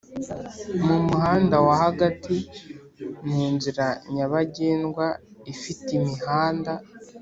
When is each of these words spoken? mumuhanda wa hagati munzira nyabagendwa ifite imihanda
mumuhanda 0.85 1.55
wa 1.65 1.75
hagati 1.83 2.35
munzira 3.29 3.87
nyabagendwa 4.13 5.05
ifite 5.53 5.89
imihanda 5.99 6.73